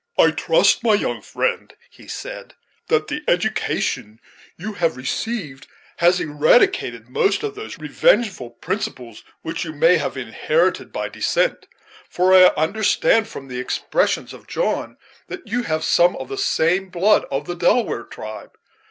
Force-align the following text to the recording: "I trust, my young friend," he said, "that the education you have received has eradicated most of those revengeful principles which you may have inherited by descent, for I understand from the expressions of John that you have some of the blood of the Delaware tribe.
"I 0.17 0.31
trust, 0.31 0.83
my 0.83 0.95
young 0.95 1.21
friend," 1.21 1.71
he 1.91 2.07
said, 2.07 2.55
"that 2.87 3.07
the 3.07 3.23
education 3.27 4.19
you 4.57 4.73
have 4.73 4.97
received 4.97 5.67
has 5.97 6.19
eradicated 6.19 7.07
most 7.07 7.43
of 7.43 7.53
those 7.53 7.77
revengeful 7.77 8.49
principles 8.49 9.23
which 9.43 9.63
you 9.63 9.73
may 9.73 9.97
have 9.97 10.17
inherited 10.17 10.91
by 10.91 11.07
descent, 11.09 11.67
for 12.09 12.33
I 12.33 12.45
understand 12.57 13.27
from 13.27 13.47
the 13.47 13.59
expressions 13.59 14.33
of 14.33 14.47
John 14.47 14.97
that 15.27 15.45
you 15.45 15.61
have 15.61 15.83
some 15.83 16.15
of 16.15 16.29
the 16.29 16.89
blood 16.91 17.25
of 17.29 17.45
the 17.45 17.53
Delaware 17.53 18.03
tribe. 18.05 18.57